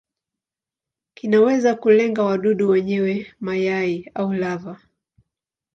[1.13, 4.81] Kinaweza kulenga wadudu wenyewe, mayai au lava.